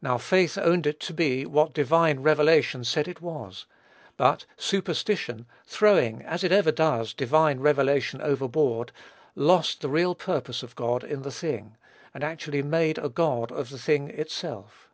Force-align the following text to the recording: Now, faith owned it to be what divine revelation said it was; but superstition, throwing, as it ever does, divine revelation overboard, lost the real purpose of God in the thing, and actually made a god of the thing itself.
Now, 0.00 0.16
faith 0.16 0.56
owned 0.56 0.86
it 0.86 1.00
to 1.00 1.12
be 1.12 1.44
what 1.44 1.74
divine 1.74 2.20
revelation 2.20 2.82
said 2.82 3.06
it 3.06 3.20
was; 3.20 3.66
but 4.16 4.46
superstition, 4.56 5.44
throwing, 5.66 6.22
as 6.22 6.42
it 6.42 6.50
ever 6.50 6.72
does, 6.72 7.12
divine 7.12 7.60
revelation 7.60 8.22
overboard, 8.22 8.90
lost 9.34 9.82
the 9.82 9.90
real 9.90 10.14
purpose 10.14 10.62
of 10.62 10.74
God 10.76 11.04
in 11.04 11.20
the 11.20 11.30
thing, 11.30 11.76
and 12.14 12.24
actually 12.24 12.62
made 12.62 12.96
a 12.96 13.10
god 13.10 13.52
of 13.52 13.68
the 13.68 13.78
thing 13.78 14.08
itself. 14.08 14.88